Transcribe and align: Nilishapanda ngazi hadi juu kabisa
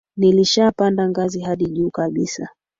Nilishapanda 0.17 1.09
ngazi 1.09 1.39
hadi 1.41 1.65
juu 1.69 1.89
kabisa 1.91 2.49